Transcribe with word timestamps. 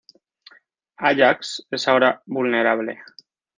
Áyax 0.97 1.63
es 1.69 1.87
ahora 1.87 2.23
vulnerable. 2.25 2.97